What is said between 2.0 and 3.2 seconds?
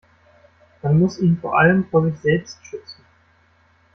sich selbst schützen.